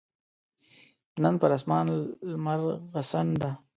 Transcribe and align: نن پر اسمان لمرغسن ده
نن 1.21 1.33
پر 1.41 1.51
اسمان 1.57 1.87
لمرغسن 2.31 3.27
ده 3.41 3.49